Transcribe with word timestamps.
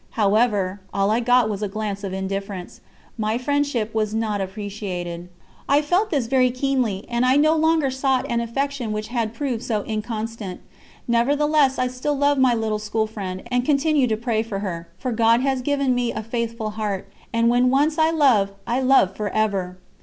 However, 0.17 0.81
all 0.91 1.11
I 1.11 1.19
got 1.19 1.47
was 1.47 1.61
a 1.61 1.67
glance 1.67 2.03
of 2.03 2.11
indifference 2.11 2.81
my 3.19 3.37
friendship 3.37 3.93
was 3.93 4.15
not 4.15 4.41
appreciated. 4.41 5.29
I 5.69 5.83
felt 5.83 6.09
this 6.09 6.25
very 6.25 6.49
keenly, 6.49 7.05
and 7.07 7.23
I 7.23 7.35
no 7.35 7.55
longer 7.55 7.91
sought 7.91 8.25
an 8.27 8.41
affection 8.41 8.93
which 8.93 9.09
had 9.09 9.31
proved 9.35 9.61
so 9.61 9.83
inconstant. 9.85 10.61
Nevertheless 11.07 11.77
I 11.77 11.85
still 11.85 12.15
love 12.17 12.39
my 12.39 12.55
little 12.55 12.79
school 12.79 13.05
friend, 13.05 13.43
and 13.51 13.63
continue 13.63 14.07
to 14.07 14.17
pray 14.17 14.41
for 14.41 14.57
her, 14.57 14.87
for 14.97 15.11
God 15.11 15.41
has 15.41 15.61
given 15.61 15.93
me 15.93 16.11
a 16.11 16.23
faithful 16.23 16.71
heart, 16.71 17.07
and 17.31 17.47
when 17.47 17.69
once 17.69 17.99
I 17.99 18.09
love, 18.09 18.53
I 18.65 18.81
love 18.81 19.15
for 19.15 19.29
ever. 19.29 19.77